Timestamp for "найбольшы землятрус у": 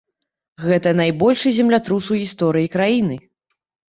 1.01-2.17